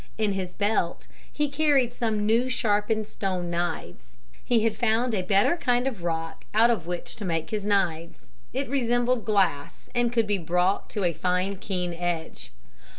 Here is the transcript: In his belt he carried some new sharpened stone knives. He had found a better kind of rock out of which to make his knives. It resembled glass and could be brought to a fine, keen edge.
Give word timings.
In 0.17 0.31
his 0.33 0.55
belt 0.55 1.05
he 1.31 1.47
carried 1.47 1.93
some 1.93 2.25
new 2.25 2.49
sharpened 2.49 3.07
stone 3.07 3.51
knives. 3.51 4.17
He 4.43 4.61
had 4.63 4.75
found 4.75 5.13
a 5.13 5.21
better 5.21 5.55
kind 5.55 5.87
of 5.87 6.01
rock 6.03 6.43
out 6.55 6.71
of 6.71 6.87
which 6.87 7.15
to 7.17 7.23
make 7.23 7.51
his 7.51 7.65
knives. 7.67 8.21
It 8.51 8.67
resembled 8.67 9.25
glass 9.25 9.91
and 9.93 10.11
could 10.11 10.25
be 10.25 10.39
brought 10.39 10.89
to 10.89 11.03
a 11.03 11.13
fine, 11.13 11.57
keen 11.57 11.93
edge. 11.93 12.51